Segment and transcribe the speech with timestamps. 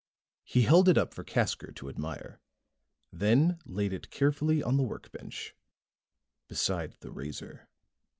[0.43, 2.39] He held it up for Casker to admire,
[3.13, 5.53] then laid it carefully on the workbench
[6.47, 7.69] beside the razor.